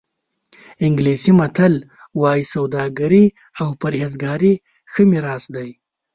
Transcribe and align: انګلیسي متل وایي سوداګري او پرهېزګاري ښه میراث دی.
انګلیسي 0.85 1.31
متل 1.39 1.73
وایي 2.21 2.43
سوداګري 2.53 3.25
او 3.59 3.67
پرهېزګاري 3.81 4.53
ښه 4.91 5.03
میراث 5.11 5.43
دی. 5.55 5.69